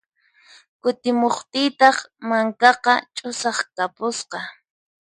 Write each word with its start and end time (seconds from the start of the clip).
Kutimuqtiytaq 0.81 1.97
mankaqa 2.27 2.93
ch'usaq 3.15 3.57
kapusqa. 3.75 4.39